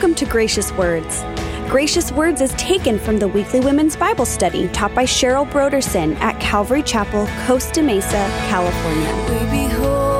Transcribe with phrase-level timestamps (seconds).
[0.00, 1.22] Welcome to Gracious Words.
[1.68, 6.40] Gracious Words is taken from the weekly women's Bible study taught by Cheryl Brodersen at
[6.40, 9.14] Calvary Chapel, Costa Mesa, California.
[9.28, 10.10] We behold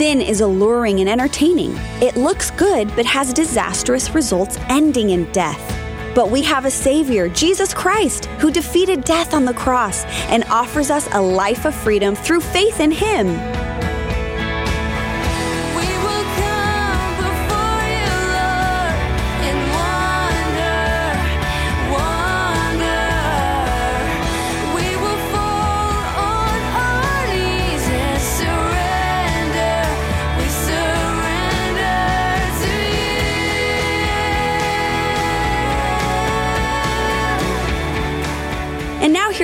[0.00, 1.74] Sin is alluring and entertaining.
[2.00, 5.60] It looks good, but has disastrous results ending in death.
[6.14, 10.90] But we have a Savior, Jesus Christ, who defeated death on the cross and offers
[10.90, 13.26] us a life of freedom through faith in Him.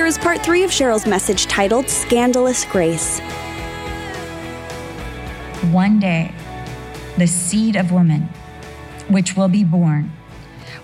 [0.07, 3.19] Is part three of Cheryl's message titled Scandalous Grace.
[5.69, 6.33] One day,
[7.17, 8.29] the seed of woman,
[9.09, 10.13] which will be born,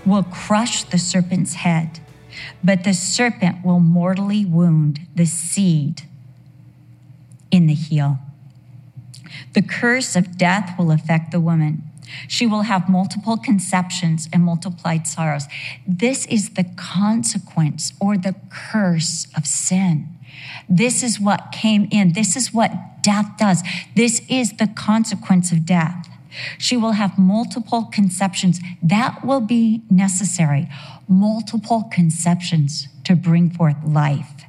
[0.05, 2.01] will crush the serpent's head,
[2.61, 6.01] but the serpent will mortally wound the seed
[7.49, 8.19] in the heel.
[9.53, 11.83] The curse of death will affect the woman.
[12.28, 15.48] She will have multiple conceptions and multiplied sorrows.
[15.88, 20.09] This is the consequence or the curse of sin.
[20.68, 22.14] This is what came in.
[22.14, 23.64] This is what death does.
[23.96, 26.09] This is the consequence of death.
[26.58, 28.59] She will have multiple conceptions.
[28.81, 30.70] That will be necessary.
[31.08, 34.46] Multiple conceptions to bring forth life.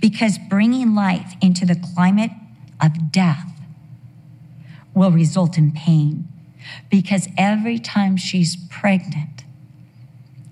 [0.00, 2.32] Because bringing life into the climate
[2.80, 3.50] of death
[4.94, 6.28] will result in pain.
[6.90, 9.44] Because every time she's pregnant,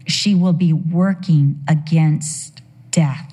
[0.06, 2.60] she will be working against
[2.90, 3.32] death.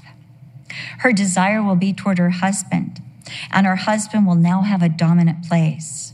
[1.00, 3.02] Her desire will be toward her husband,
[3.52, 6.14] and her husband will now have a dominant place.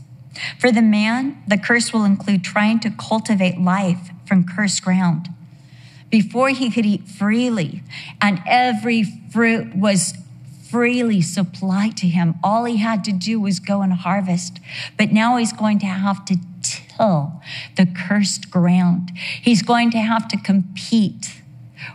[0.58, 5.28] For the man, the curse will include trying to cultivate life from cursed ground.
[6.10, 7.82] Before he could eat freely,
[8.20, 10.14] and every fruit was
[10.70, 14.58] freely supplied to him, all he had to do was go and harvest.
[14.96, 16.36] But now he's going to have to
[16.96, 17.40] till
[17.76, 19.12] the cursed ground.
[19.16, 21.42] He's going to have to compete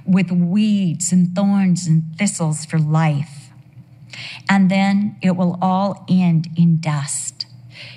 [0.06, 3.50] with weeds and thorns and thistles for life.
[4.50, 7.46] And then it will all end in dust.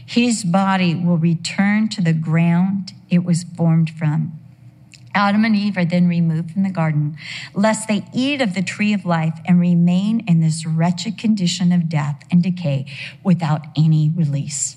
[0.06, 4.38] His body will return to the ground it was formed from.
[5.14, 7.16] Adam and Eve are then removed from the garden,
[7.54, 11.88] lest they eat of the tree of life and remain in this wretched condition of
[11.88, 12.84] death and decay
[13.22, 14.76] without any release.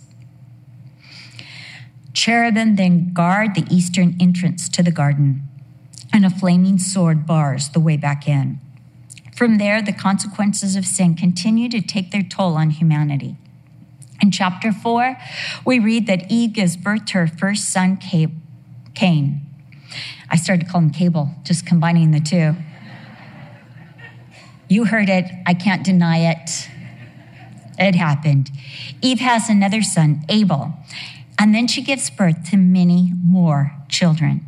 [2.17, 5.44] Cherubim then guard the eastern entrance to the garden,
[6.11, 8.59] and a flaming sword bars the way back in.
[9.35, 13.35] From there, the consequences of sin continue to take their toll on humanity.
[14.19, 15.16] In chapter 4,
[15.63, 18.33] we read that Eve gives birth to her first son, Ca-
[18.95, 19.41] Cain.
[20.27, 22.56] I started to call him Cable, just combining the two.
[24.67, 26.67] You heard it, I can't deny it.
[27.77, 28.50] It happened.
[29.03, 30.73] Eve has another son, Abel,
[31.39, 34.45] and then she gives birth to many more children.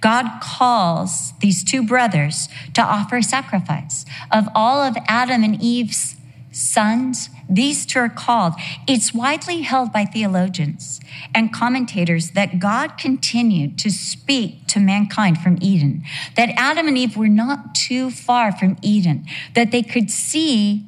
[0.00, 4.04] God calls these two brothers to offer sacrifice.
[4.30, 6.16] Of all of Adam and Eve's
[6.50, 8.54] sons, these two are called.
[8.86, 11.00] It's widely held by theologians
[11.34, 16.04] and commentators that God continued to speak to mankind from Eden,
[16.36, 20.84] that Adam and Eve were not too far from Eden, that they could see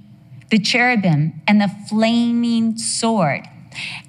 [0.51, 3.43] the cherubim and the flaming sword,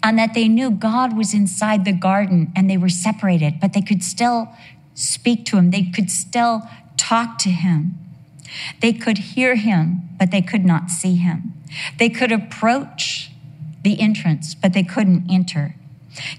[0.04, 3.82] and that they knew God was inside the garden and they were separated, but they
[3.82, 4.50] could still
[4.94, 6.64] speak to him, they could still
[6.98, 7.98] talk to him.
[8.82, 11.54] They could hear him, but they could not see him.
[11.98, 13.32] They could approach
[13.84, 15.76] the entrance, but they couldn't enter.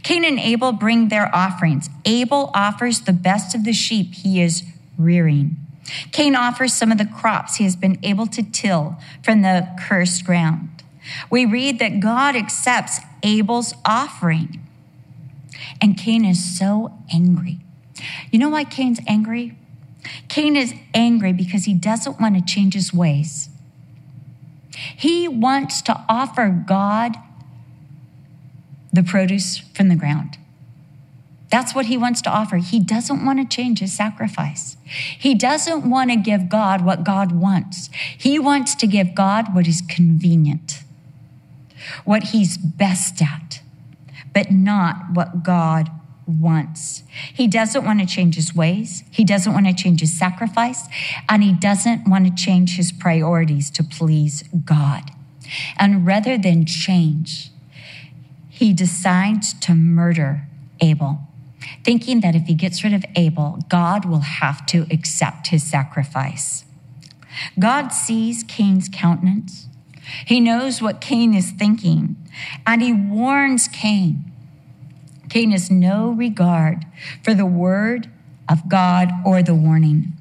[0.02, 1.88] Cain and Abel bring their offerings.
[2.04, 4.64] Abel offers the best of the sheep he is
[4.98, 5.56] rearing.
[6.12, 10.24] Cain offers some of the crops he has been able to till from the cursed
[10.24, 10.68] ground.
[11.30, 14.60] We read that God accepts Abel's offering.
[15.80, 17.60] And Cain is so angry.
[18.30, 19.56] You know why Cain's angry?
[20.28, 23.48] Cain is angry because he doesn't want to change his ways.
[24.96, 27.16] He wants to offer God
[28.92, 30.38] the produce from the ground.
[31.50, 32.56] That's what he wants to offer.
[32.56, 34.78] He doesn't want to change his sacrifice.
[34.84, 37.90] He doesn't want to give God what God wants.
[38.16, 40.82] He wants to give God what is convenient,
[42.04, 43.60] what he's best at,
[44.34, 45.90] but not what God
[46.26, 47.02] wants.
[47.32, 49.04] He doesn't want to change his ways.
[49.10, 50.86] He doesn't want to change his sacrifice.
[51.28, 55.10] And he doesn't want to change his priorities to please God.
[55.76, 57.50] And rather than change,
[58.48, 60.46] he decides to murder
[60.80, 61.20] Abel,
[61.84, 66.64] thinking that if he gets rid of Abel, God will have to accept his sacrifice.
[67.58, 69.66] God sees Cain's countenance.
[70.26, 72.16] He knows what Cain is thinking,
[72.66, 74.24] and he warns Cain.
[75.28, 76.84] Cain has no regard
[77.22, 78.10] for the word
[78.48, 80.12] of God or the warning.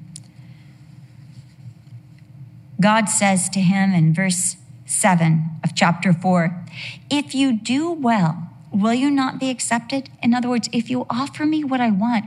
[2.80, 4.56] God says to him in verse
[4.86, 6.64] 7 of chapter 4
[7.10, 10.10] If you do well, will you not be accepted?
[10.22, 12.24] In other words, if you offer me what I want,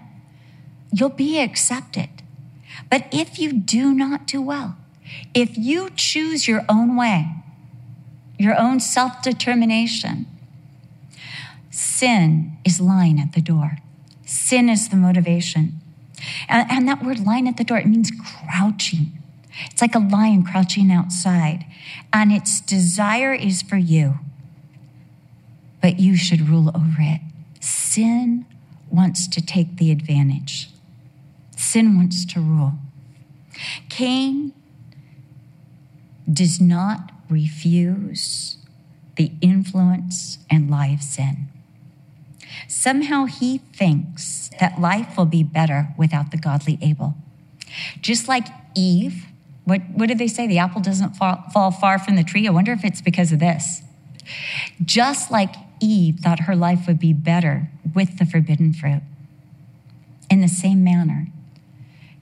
[0.92, 2.10] you'll be accepted.
[2.90, 4.78] But if you do not do well,
[5.34, 7.28] if you choose your own way,
[8.38, 10.26] your own self determination,
[11.70, 13.78] sin is lying at the door.
[14.26, 15.80] Sin is the motivation.
[16.50, 19.12] And, and, that word lying at the door, it means crouching.
[19.72, 21.66] It's like a lion crouching outside,
[22.12, 24.20] and its desire is for you,
[25.82, 27.22] but you should rule over it.
[27.62, 28.46] Sin
[28.92, 30.70] wants to take the advantage,
[31.56, 32.74] sin wants to rule.
[33.90, 34.54] Cain
[36.32, 38.58] does not refuse
[39.16, 41.48] the influence and lie of sin.
[42.68, 47.16] Somehow he thinks that life will be better without the godly Abel.
[48.02, 49.26] Just like Eve,
[49.66, 50.48] what, what did they say?
[50.48, 52.48] The apple doesn't fall, fall far from the tree.
[52.48, 53.82] I wonder if it's because of this.
[54.84, 59.02] Just like Eve thought her life would be better with the forbidden fruit.
[60.30, 61.28] In the same manner,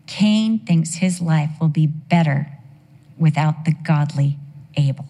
[0.08, 2.48] Cain thinks his life will be better
[3.18, 4.38] without the godly
[4.78, 5.08] Abel.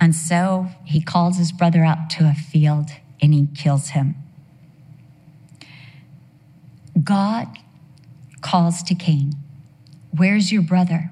[0.00, 2.90] And so he calls his brother out to a field
[3.20, 4.16] and he kills him.
[7.02, 7.46] God
[8.40, 9.34] calls to Cain,
[10.14, 11.10] Where's your brother?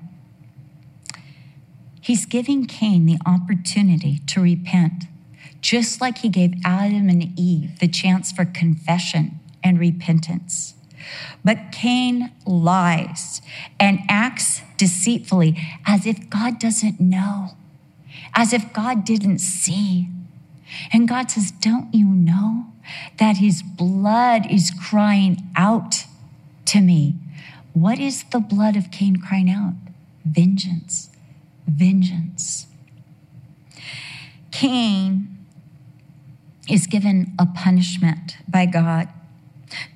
[2.00, 5.04] He's giving Cain the opportunity to repent,
[5.60, 10.74] just like he gave Adam and Eve the chance for confession and repentance.
[11.44, 13.42] But Cain lies
[13.78, 15.56] and acts deceitfully
[15.86, 17.50] as if God doesn't know
[18.34, 20.08] as if God didn't see.
[20.92, 22.66] And God says, Don't you know
[23.18, 26.04] that his blood is crying out
[26.66, 27.14] to me?
[27.72, 29.74] What is the blood of Cain crying out?
[30.24, 31.10] Vengeance,
[31.66, 32.66] vengeance.
[34.50, 35.38] Cain
[36.68, 39.08] is given a punishment by God.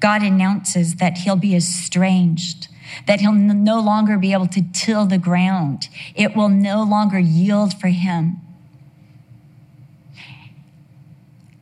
[0.01, 2.69] God announces that he'll be estranged
[3.07, 5.89] that he'll no longer be able to till the ground.
[6.15, 8.37] It will no longer yield for him.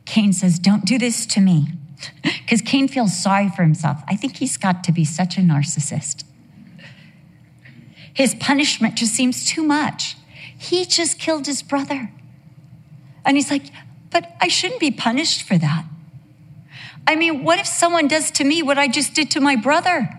[0.05, 1.67] Cain says, Don't do this to me.
[2.43, 4.03] Because Cain feels sorry for himself.
[4.07, 6.25] I think he's got to be such a narcissist.
[8.13, 10.17] His punishment just seems too much.
[10.55, 12.11] He just killed his brother.
[13.25, 13.63] And he's like,
[14.11, 15.85] But I shouldn't be punished for that.
[17.05, 20.09] I mean, what if someone does to me what I just did to my brother?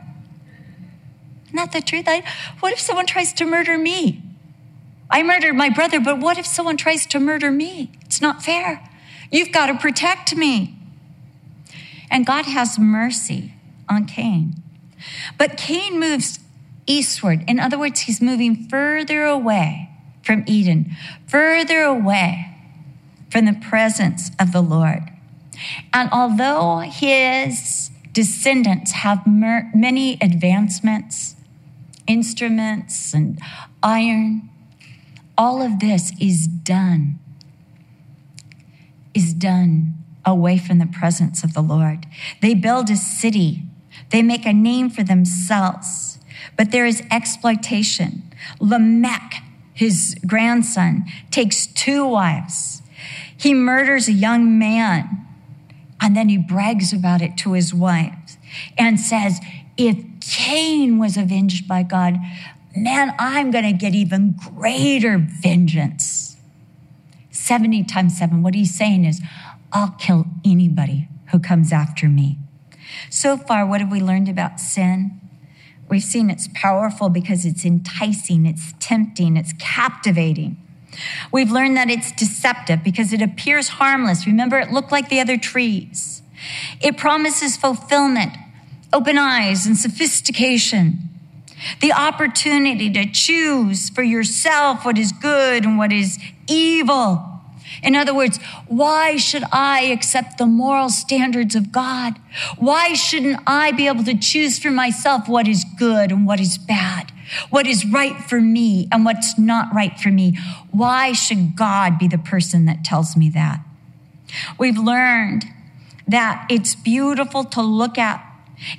[1.47, 2.05] Isn't that the truth?
[2.07, 2.23] I,
[2.61, 4.23] what if someone tries to murder me?
[5.11, 7.93] I murdered my brother, but what if someone tries to murder me?
[8.05, 8.89] It's not fair.
[9.31, 10.77] You've got to protect me.
[12.11, 13.55] And God has mercy
[13.89, 14.63] on Cain.
[15.39, 16.39] But Cain moves
[16.87, 17.45] eastward.
[17.49, 19.91] In other words, he's moving further away
[20.23, 22.57] from Eden, further away
[23.31, 25.11] from the presence of the Lord.
[25.93, 31.35] And although his descendants have mer- many advancements,
[32.07, 33.39] instruments and
[33.83, 34.49] iron.
[35.37, 37.19] All of this is done,
[39.13, 39.95] is done
[40.25, 42.07] away from the presence of the Lord.
[42.41, 43.65] They build a city,
[44.11, 46.19] they make a name for themselves,
[46.57, 48.23] but there is exploitation.
[48.61, 49.43] Lamech,
[49.73, 52.81] his grandson, takes two wives.
[53.37, 55.24] He murders a young man
[56.05, 58.37] and then he brags about it to his wife
[58.77, 59.41] and says,
[59.79, 62.19] if Cain was avenged by God,
[62.77, 66.37] man, I'm going to get even greater vengeance.
[67.31, 68.43] 70 times 7.
[68.43, 69.23] What he's saying is,
[69.73, 72.37] I'll kill anybody who comes after me.
[73.09, 75.19] So far, what have we learned about sin?
[75.89, 80.59] We've seen it's powerful because it's enticing, it's tempting, it's captivating.
[81.33, 84.27] We've learned that it's deceptive because it appears harmless.
[84.27, 86.23] Remember, it looked like the other trees.
[86.81, 88.37] It promises fulfillment
[88.93, 91.11] open eyes and sophistication,
[91.81, 97.35] the opportunity to choose for yourself what is good and what is evil.
[97.83, 102.15] In other words, why should I accept the moral standards of God?
[102.57, 106.57] Why shouldn't I be able to choose for myself what is good and what is
[106.57, 107.11] bad?
[107.51, 110.39] What is right for me and what's not right for me?
[110.71, 113.61] Why should God be the person that tells me that?
[114.59, 115.47] We've learned
[116.07, 118.25] that it's beautiful to look at.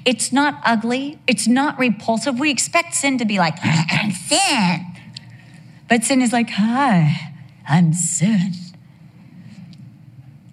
[0.05, 1.19] It's not ugly.
[1.27, 2.39] It's not repulsive.
[2.39, 4.85] We expect sin to be like, I'm sin.
[5.87, 7.33] But sin is like, hi,
[7.67, 8.53] I'm sin.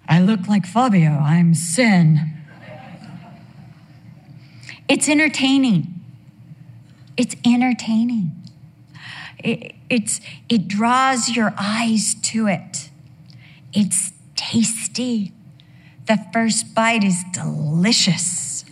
[0.09, 1.11] I look like Fabio.
[1.11, 2.33] I'm sin.
[4.89, 6.02] It's entertaining.
[7.23, 8.33] It's entertaining.
[9.39, 12.91] It, it's, it draws your eyes to it.
[13.73, 15.33] It's tasty.
[16.09, 18.65] The first bite is delicious,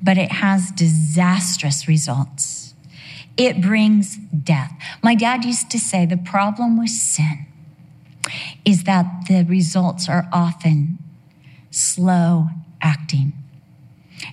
[0.00, 2.72] but it has disastrous results.
[3.36, 4.72] It brings death.
[5.02, 7.46] My dad used to say the problem with sin
[8.64, 10.98] is that the results are often
[11.72, 13.32] slow acting.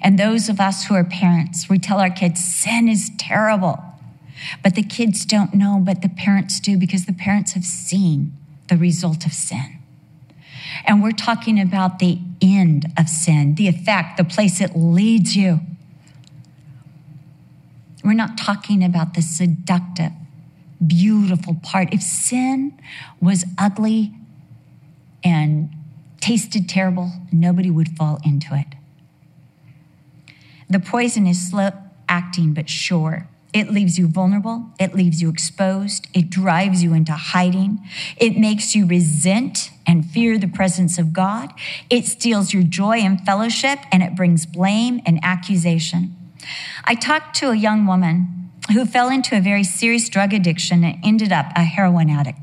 [0.01, 3.83] And those of us who are parents, we tell our kids sin is terrible.
[4.63, 8.33] But the kids don't know, but the parents do because the parents have seen
[8.69, 9.79] the result of sin.
[10.85, 15.61] And we're talking about the end of sin, the effect, the place it leads you.
[18.03, 20.11] We're not talking about the seductive,
[20.85, 21.93] beautiful part.
[21.93, 22.79] If sin
[23.19, 24.13] was ugly
[25.23, 25.69] and
[26.21, 28.76] tasted terrible, nobody would fall into it.
[30.69, 31.71] The poison is slow
[32.09, 33.27] acting but sure.
[33.53, 34.67] It leaves you vulnerable.
[34.79, 36.07] It leaves you exposed.
[36.13, 37.79] It drives you into hiding.
[38.17, 41.53] It makes you resent and fear the presence of God.
[41.89, 46.15] It steals your joy and fellowship, and it brings blame and accusation.
[46.83, 50.99] I talked to a young woman who fell into a very serious drug addiction and
[51.03, 52.39] ended up a heroin addict.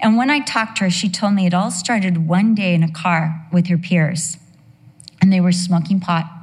[0.00, 2.82] And when I talked to her, she told me it all started one day in
[2.82, 4.38] a car with her peers,
[5.20, 6.41] and they were smoking pot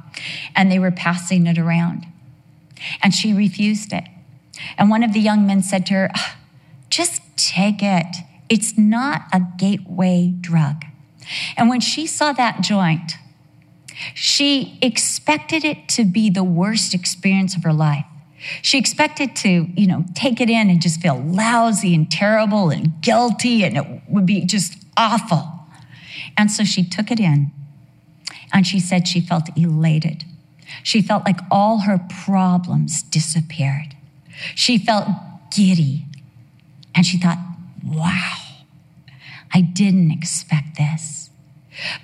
[0.54, 2.06] and they were passing it around.
[3.02, 4.04] And she refused it.
[4.78, 6.10] And one of the young men said to her,
[6.88, 8.16] Just take it.
[8.48, 10.84] It's not a gateway drug.
[11.56, 13.12] And when she saw that joint,
[14.14, 18.04] she expected it to be the worst experience of her life.
[18.62, 23.00] She expected to, you know, take it in and just feel lousy and terrible and
[23.02, 25.46] guilty and it would be just awful.
[26.38, 27.52] And so she took it in
[28.52, 30.24] and she said she felt elated.
[30.82, 33.96] She felt like all her problems disappeared.
[34.54, 35.08] She felt
[35.54, 36.04] giddy.
[36.94, 37.38] And she thought,
[37.84, 38.36] wow,
[39.52, 41.30] I didn't expect this.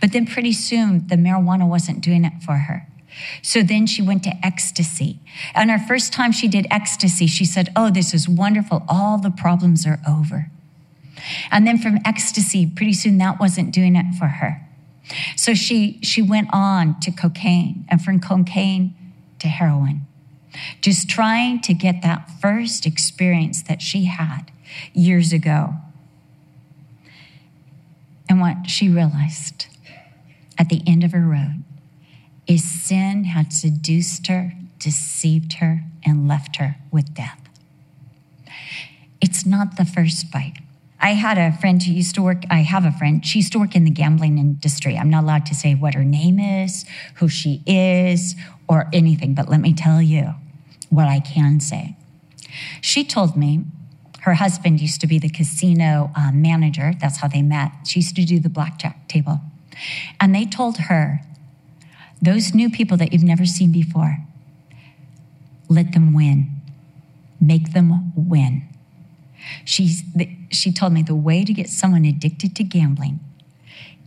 [0.01, 2.87] But then pretty soon, the marijuana wasn't doing it for her.
[3.43, 5.19] So then she went to ecstasy.
[5.55, 8.85] And her first time she did ecstasy, she said, Oh, this is wonderful.
[8.89, 10.51] All the problems are over.
[11.51, 14.66] And then from ecstasy, pretty soon that wasn't doing it for her.
[15.37, 18.95] So she, she went on to cocaine and from cocaine
[19.39, 20.07] to heroin,
[20.81, 24.51] just trying to get that first experience that she had
[24.93, 25.75] years ago.
[28.29, 29.67] And what she realized
[30.59, 31.63] at the end of her road
[32.47, 37.41] is sin had seduced her, deceived her, and left her with death.
[39.21, 40.59] It's not the first bite.
[41.01, 43.59] I had a friend who used to work, I have a friend, she used to
[43.59, 44.97] work in the gambling industry.
[44.97, 46.85] I'm not allowed to say what her name is,
[47.17, 48.35] who she is,
[48.69, 50.35] or anything, but let me tell you
[50.91, 51.97] what I can say.
[52.81, 53.65] She told me
[54.23, 56.95] her husband used to be the casino uh, manager.
[57.01, 57.71] That's how they met.
[57.87, 59.41] She used to do the blackjack table.
[60.19, 61.21] And they told her,
[62.21, 64.19] those new people that you've never seen before,
[65.69, 66.51] let them win,
[67.41, 68.67] make them win.
[69.65, 70.03] She's,
[70.51, 73.21] she told me the way to get someone addicted to gambling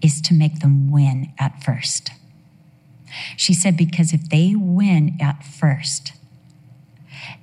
[0.02, 2.12] is to make them win at first.
[3.36, 6.14] She said, because if they win at first,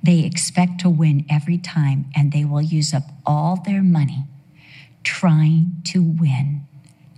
[0.01, 4.25] they expect to win every time and they will use up all their money
[5.03, 6.65] trying to win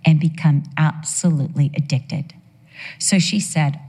[0.06, 2.34] and become absolutely addicted.
[2.98, 3.80] So she said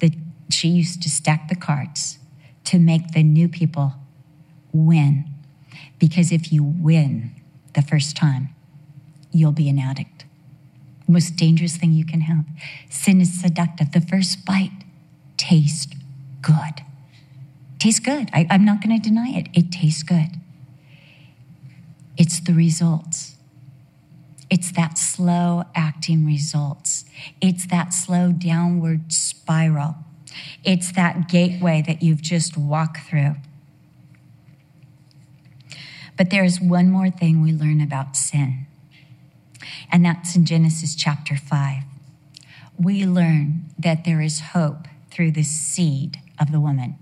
[0.00, 0.12] that
[0.50, 2.18] she used to stack the cards
[2.64, 3.94] to make the new people
[4.72, 5.33] win
[5.98, 7.34] because if you win
[7.74, 8.54] the first time,
[9.32, 10.24] you'll be an addict.
[11.06, 12.44] Most dangerous thing you can have.
[12.88, 13.92] Sin is seductive.
[13.92, 14.84] The first bite
[15.36, 15.92] tastes
[16.40, 16.82] good.
[17.78, 18.30] Tastes good.
[18.32, 19.48] I, I'm not going to deny it.
[19.52, 20.40] It tastes good.
[22.16, 23.36] It's the results.
[24.48, 27.04] It's that slow acting results.
[27.40, 29.96] It's that slow downward spiral.
[30.62, 33.36] It's that gateway that you've just walked through.
[36.16, 38.66] But there's one more thing we learn about sin.
[39.90, 41.82] and that's in Genesis chapter 5.
[42.78, 46.96] We learn that there is hope through the seed of the woman.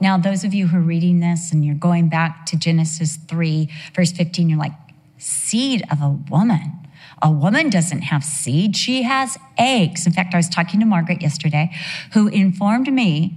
[0.00, 3.68] Now, those of you who are reading this and you're going back to Genesis 3,
[3.94, 4.72] verse 15, you're like,
[5.18, 6.78] seed of a woman.
[7.22, 10.06] A woman doesn't have seed, she has eggs.
[10.06, 11.72] In fact, I was talking to Margaret yesterday,
[12.14, 13.36] who informed me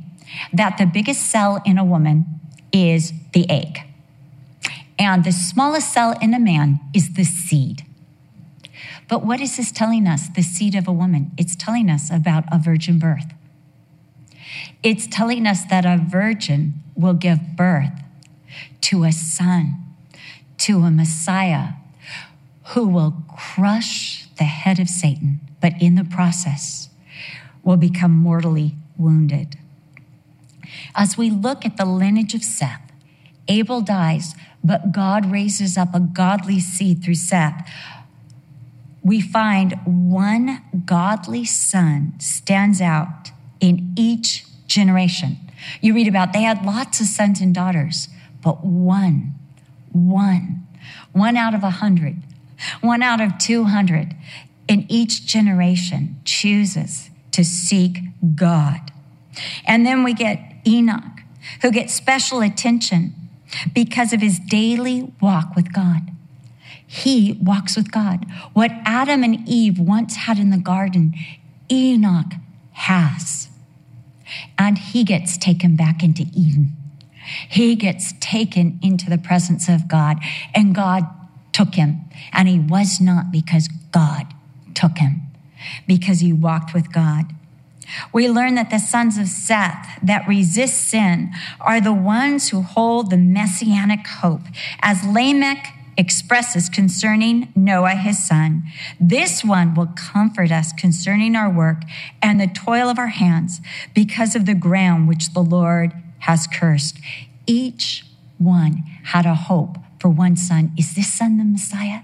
[0.51, 2.25] that the biggest cell in a woman
[2.71, 3.81] is the egg,
[4.97, 7.85] and the smallest cell in a man is the seed.
[9.07, 10.29] But what is this telling us?
[10.29, 11.31] The seed of a woman.
[11.37, 13.33] It's telling us about a virgin birth.
[14.81, 17.91] It's telling us that a virgin will give birth
[18.81, 19.83] to a son,
[20.59, 21.73] to a Messiah
[22.69, 26.89] who will crush the head of Satan, but in the process
[27.63, 29.57] will become mortally wounded.
[30.95, 32.81] As we look at the lineage of Seth,
[33.47, 34.33] Abel dies,
[34.65, 37.69] but God raises up a godly seed through Seth.
[39.03, 43.29] We find one godly son stands out
[43.59, 45.37] in each generation.
[45.81, 48.09] You read about they had lots of sons and daughters,
[48.41, 49.35] but one,
[49.91, 50.65] one,
[51.11, 52.17] one out of a hundred,
[52.81, 54.15] one out of 200
[54.67, 57.99] in each generation chooses to seek
[58.35, 58.91] God.
[59.67, 61.21] And then we get Enoch,
[61.61, 63.13] who gets special attention
[63.73, 66.11] because of his daily walk with God.
[66.87, 68.25] He walks with God.
[68.53, 71.13] What Adam and Eve once had in the garden,
[71.71, 72.33] Enoch
[72.73, 73.49] has.
[74.57, 76.75] And he gets taken back into Eden.
[77.49, 80.17] He gets taken into the presence of God,
[80.53, 81.05] and God
[81.51, 82.01] took him.
[82.31, 84.27] And he was not because God
[84.75, 85.21] took him,
[85.87, 87.33] because he walked with God.
[88.13, 93.09] We learn that the sons of Seth that resist sin are the ones who hold
[93.09, 94.43] the messianic hope.
[94.81, 98.63] As Lamech expresses concerning Noah, his son,
[98.99, 101.83] this one will comfort us concerning our work
[102.21, 103.61] and the toil of our hands
[103.93, 106.99] because of the ground which the Lord has cursed.
[107.47, 108.05] Each
[108.37, 110.73] one had a hope for one son.
[110.77, 112.01] Is this son the Messiah?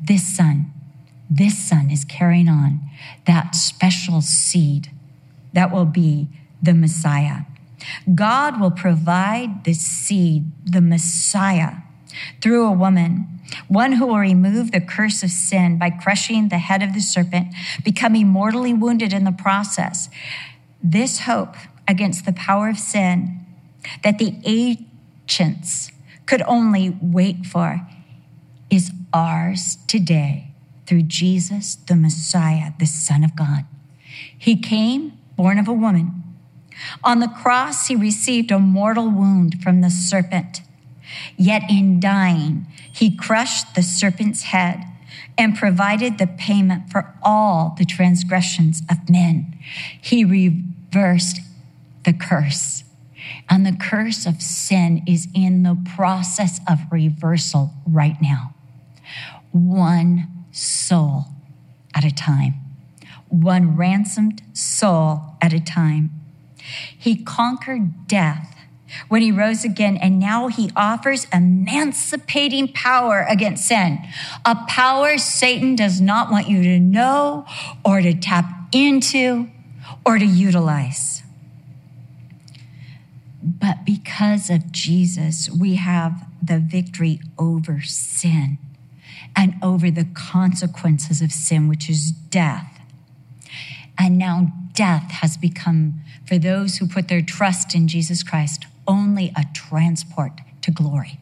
[0.00, 0.72] This son
[1.28, 2.80] this son is carrying on
[3.26, 4.90] that special seed
[5.52, 6.28] that will be
[6.62, 7.40] the Messiah.
[8.14, 11.76] God will provide the seed, the Messiah,
[12.40, 16.82] through a woman, one who will remove the curse of sin by crushing the head
[16.82, 17.48] of the serpent,
[17.84, 20.08] becoming mortally wounded in the process.
[20.82, 21.54] This hope
[21.88, 23.44] against the power of sin
[24.02, 25.92] that the ancients
[26.26, 27.86] could only wait for
[28.68, 30.45] is ours today
[30.86, 33.64] through Jesus, the Messiah, the Son of God.
[34.36, 36.22] He came born of a woman.
[37.02, 40.60] On the cross, he received a mortal wound from the serpent.
[41.36, 44.84] Yet in dying, he crushed the serpent's head
[45.38, 49.58] and provided the payment for all the transgressions of men.
[50.00, 51.40] He reversed
[52.04, 52.84] the curse.
[53.48, 58.54] And the curse of sin is in the process of reversal right now.
[59.52, 61.26] One soul
[61.94, 62.54] at a time,
[63.28, 66.10] one ransomed soul at a time.
[66.96, 68.56] He conquered death
[69.08, 73.98] when he rose again, and now he offers emancipating power against sin,
[74.44, 77.46] a power Satan does not want you to know
[77.84, 79.48] or to tap into
[80.04, 81.22] or to utilize.
[83.42, 88.58] But because of Jesus, we have the victory over sin
[89.36, 92.80] and over the consequences of sin, which is death.
[93.98, 99.32] And now death has become, for those who put their trust in Jesus Christ, only
[99.36, 101.20] a transport to glory.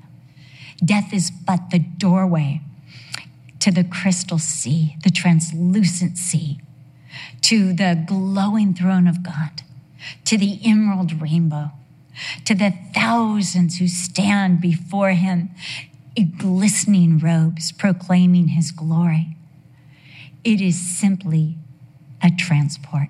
[0.84, 2.60] Death is but the doorway
[3.60, 6.60] to the crystal sea, the translucent sea,
[7.42, 9.62] to the glowing throne of God,
[10.24, 11.70] to the emerald rainbow,
[12.44, 15.50] to the thousands who stand before him
[16.22, 19.36] glistening robes proclaiming his glory.
[20.44, 21.56] It is simply
[22.22, 23.08] a transport.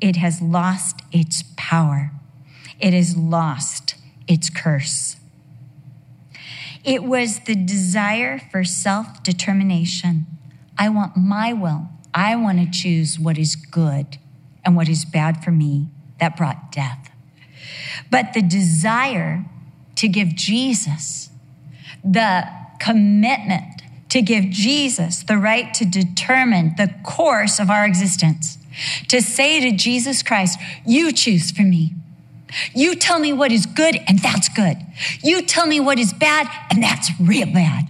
[0.00, 2.10] It has lost its power.
[2.80, 3.94] It has lost
[4.26, 5.16] its curse.
[6.84, 10.26] It was the desire for self determination.
[10.76, 11.88] I want my will.
[12.12, 14.18] I want to choose what is good
[14.64, 15.88] and what is bad for me
[16.20, 17.10] that brought death.
[18.10, 19.44] But the desire
[19.96, 21.30] to give Jesus
[22.04, 22.46] the
[22.80, 28.58] commitment to give Jesus the right to determine the course of our existence.
[29.08, 31.94] To say to Jesus Christ, You choose for me.
[32.74, 34.76] You tell me what is good, and that's good.
[35.22, 37.88] You tell me what is bad, and that's real bad.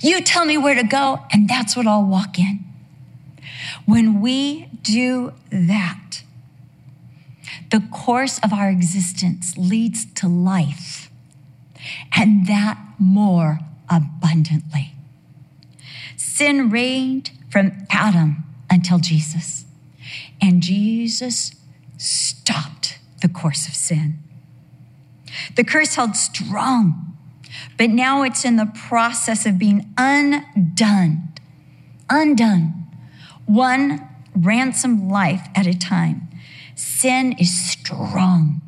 [0.00, 2.64] You tell me where to go, and that's what I'll walk in.
[3.86, 6.22] When we do that,
[7.70, 11.07] the course of our existence leads to life,
[12.16, 14.94] and that more abundantly.
[16.16, 19.64] Sin reigned from Adam until Jesus,
[20.40, 21.52] and Jesus
[21.96, 24.18] stopped the course of sin.
[25.56, 27.16] The curse held strong,
[27.76, 31.28] but now it's in the process of being undone.
[32.10, 32.86] Undone.
[33.46, 36.28] One ransom life at a time.
[36.74, 38.62] Sin is strong,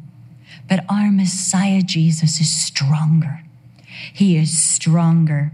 [0.70, 3.42] but our Messiah Jesus is stronger.
[4.12, 5.50] He is stronger.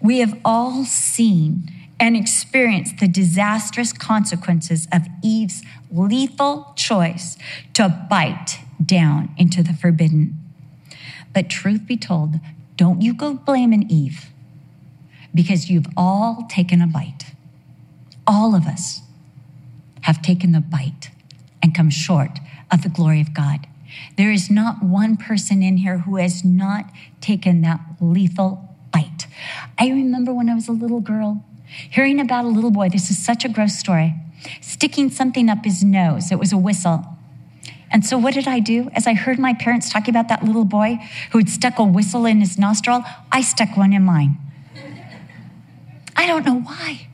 [0.00, 7.36] We have all seen and experienced the disastrous consequences of Eve's lethal choice
[7.74, 10.38] to bite down into the forbidden.
[11.34, 12.36] But truth be told,
[12.76, 14.30] don't you go blaming Eve
[15.34, 17.34] because you've all taken a bite.
[18.26, 19.02] All of us
[20.02, 21.10] have taken the bite
[21.62, 22.38] and come short
[22.72, 23.66] of the glory of God.
[24.16, 29.26] There is not one person in here who has not taken that lethal bite.
[29.78, 31.44] I remember when I was a little girl
[31.90, 34.14] hearing about a little boy, this is such a gross story,
[34.60, 36.30] sticking something up his nose.
[36.30, 37.04] It was a whistle.
[37.90, 38.90] And so, what did I do?
[38.94, 40.98] As I heard my parents talking about that little boy
[41.30, 44.38] who had stuck a whistle in his nostril, I stuck one in mine.
[46.16, 47.08] I don't know why.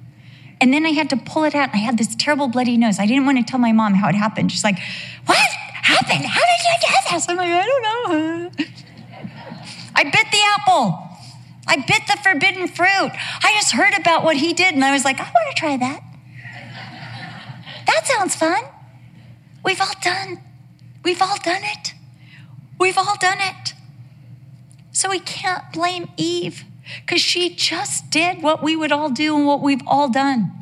[0.60, 2.98] And then I had to pull it out, I had this terrible bloody nose.
[2.98, 4.52] I didn't want to tell my mom how it happened.
[4.52, 4.78] She's like,
[5.26, 5.48] What
[5.94, 7.28] How did you do this?
[7.28, 8.50] I'm like, I don't know.
[9.94, 11.08] I bit the apple.
[11.66, 13.12] I bit the forbidden fruit.
[13.42, 15.76] I just heard about what he did, and I was like, I want to try
[15.76, 16.02] that.
[17.86, 18.64] That sounds fun.
[19.64, 20.40] We've all done.
[21.04, 21.94] We've all done it.
[22.78, 23.74] We've all done it.
[24.92, 26.64] So we can't blame Eve
[27.00, 30.52] because she just did what we would all do and what we've all done.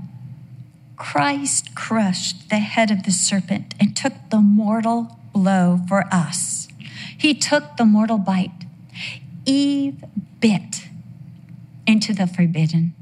[0.96, 6.68] Christ crushed the head of the serpent and took the mortal blow for us.
[7.16, 8.50] He took the mortal bite.
[9.46, 10.04] Eve
[10.40, 10.88] bit
[11.86, 12.94] into the forbidden,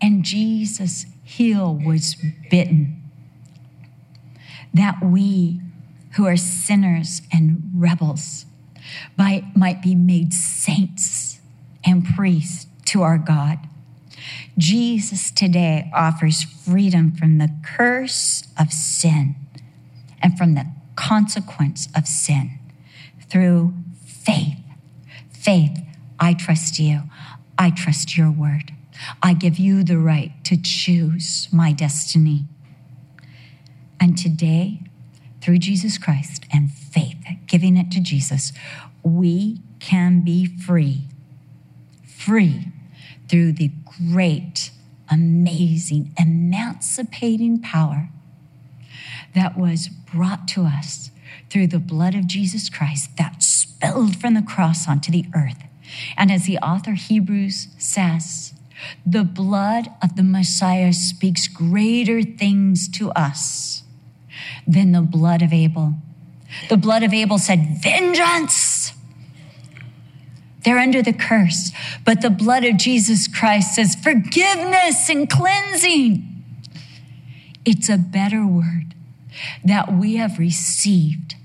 [0.00, 2.16] and Jesus' heel was
[2.50, 3.02] bitten.
[4.72, 5.60] That we
[6.12, 8.46] who are sinners and rebels
[9.16, 11.40] by, might be made saints
[11.84, 13.58] and priests to our God.
[14.58, 19.36] Jesus today offers freedom from the curse of sin
[20.22, 20.66] and from the
[21.00, 22.58] consequence of sin
[23.30, 23.72] through
[24.04, 24.58] faith.
[25.30, 25.78] Faith,
[26.18, 27.04] I trust you.
[27.58, 28.74] I trust your word.
[29.22, 32.44] I give you the right to choose my destiny.
[33.98, 34.82] And today,
[35.40, 38.52] through Jesus Christ and faith, giving it to Jesus,
[39.02, 41.06] we can be free.
[42.06, 42.66] Free
[43.26, 43.70] through the
[44.12, 44.70] great,
[45.10, 48.10] amazing, emancipating power
[49.34, 51.10] that was brought to us
[51.48, 55.62] through the blood of Jesus Christ that spilled from the cross onto the earth.
[56.16, 58.52] And as the author Hebrews says,
[59.04, 63.82] the blood of the Messiah speaks greater things to us
[64.66, 65.94] than the blood of Abel.
[66.68, 68.92] The blood of Abel said, Vengeance!
[70.64, 71.72] They're under the curse.
[72.04, 76.26] But the blood of Jesus Christ says forgiveness and cleansing.
[77.64, 78.89] It's a better word
[79.64, 81.36] that we have received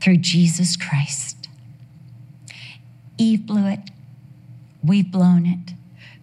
[0.00, 1.48] through Jesus Christ.
[3.16, 3.90] Eve blew it,
[4.82, 5.74] we've blown it,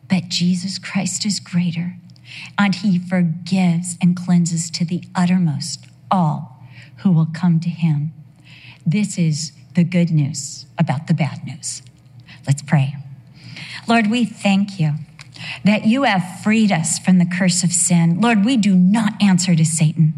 [0.09, 1.97] but Jesus Christ is greater,
[2.57, 6.63] and he forgives and cleanses to the uttermost all
[6.97, 8.13] who will come to him.
[8.85, 11.81] This is the good news about the bad news.
[12.47, 12.95] Let's pray.
[13.87, 14.93] Lord, we thank you
[15.63, 18.19] that you have freed us from the curse of sin.
[18.19, 20.13] Lord, we do not answer to Satan.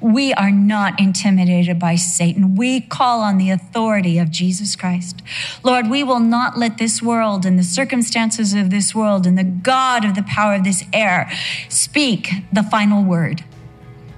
[0.00, 2.54] We are not intimidated by Satan.
[2.54, 5.22] We call on the authority of Jesus Christ.
[5.62, 9.44] Lord, we will not let this world and the circumstances of this world and the
[9.44, 11.30] God of the power of this air
[11.68, 13.44] speak the final word.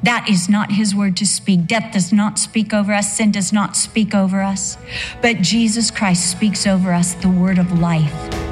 [0.05, 1.67] That is not his word to speak.
[1.67, 3.17] Death does not speak over us.
[3.17, 4.77] Sin does not speak over us.
[5.23, 8.44] But Jesus Christ speaks over us the word of life.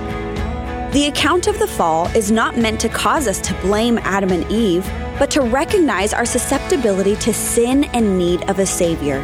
[0.92, 4.44] The account of the fall is not meant to cause us to blame Adam and
[4.52, 4.84] Eve,
[5.18, 9.22] but to recognize our susceptibility to sin and need of a Savior.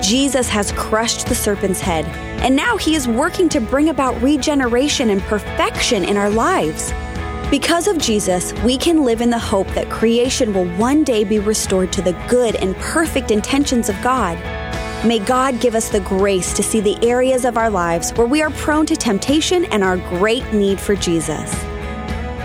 [0.00, 2.04] Jesus has crushed the serpent's head,
[2.44, 6.92] and now he is working to bring about regeneration and perfection in our lives.
[7.50, 11.40] Because of Jesus, we can live in the hope that creation will one day be
[11.40, 14.38] restored to the good and perfect intentions of God.
[15.04, 18.42] May God give us the grace to see the areas of our lives where we
[18.42, 21.54] are prone to temptation and our great need for Jesus.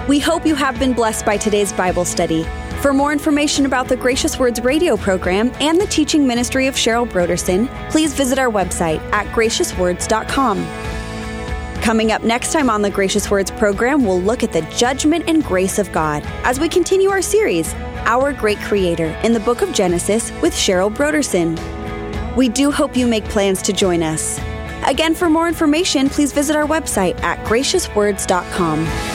[0.07, 2.45] We hope you have been blessed by today's Bible study.
[2.81, 7.05] For more information about the Gracious Words radio program and the teaching ministry of Cheryl
[7.05, 10.63] Brodersen, please visit our website at graciouswords.com.
[11.81, 15.43] Coming up next time on the Gracious Words program, we'll look at the judgment and
[15.43, 17.73] grace of God as we continue our series,
[18.05, 21.59] Our Great Creator, in the book of Genesis with Cheryl Brodersen.
[22.36, 24.39] We do hope you make plans to join us.
[24.88, 29.14] Again, for more information, please visit our website at graciouswords.com.